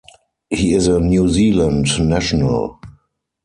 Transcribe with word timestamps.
He 0.49 0.73
is 0.73 0.87
a 0.87 0.99
New 0.99 1.27
Zealand 1.29 1.85
national. 2.09 2.79